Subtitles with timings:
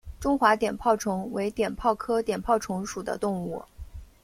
[0.19, 3.63] 中华碘泡虫为碘泡科碘泡虫属的动物。